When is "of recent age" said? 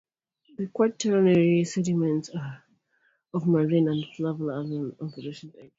4.99-5.69